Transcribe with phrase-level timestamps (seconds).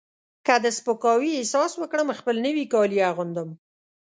[0.45, 3.49] که د سپکاوي احساس وکړم خپل نوي کالي اغوندم.